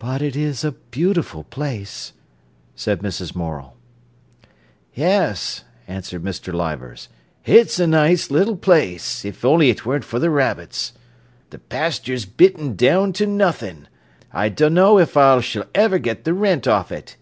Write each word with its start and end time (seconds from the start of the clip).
"But 0.00 0.22
it 0.22 0.34
is 0.34 0.64
a 0.64 0.72
beautiful 0.72 1.44
place," 1.44 2.14
said 2.74 2.98
Mrs. 2.98 3.36
Morel. 3.36 3.76
"Yes," 4.92 5.62
answered 5.86 6.24
Mr. 6.24 6.52
Leivers; 6.52 7.06
"it's 7.44 7.78
a 7.78 7.86
nice 7.86 8.28
little 8.28 8.56
place, 8.56 9.24
if 9.24 9.44
only 9.44 9.70
it 9.70 9.86
weren't 9.86 10.02
for 10.04 10.18
the 10.18 10.30
rabbits. 10.30 10.94
The 11.50 11.60
pasture's 11.60 12.24
bitten 12.24 12.74
down 12.74 13.12
to 13.12 13.24
nothing. 13.28 13.86
I 14.32 14.48
dunno 14.48 14.98
if 14.98 15.16
ever 15.16 15.38
I 15.38 15.42
s'll 15.42 15.98
get 16.00 16.24
the 16.24 16.34
rent 16.34 16.66
off 16.66 16.90
it." 16.90 17.16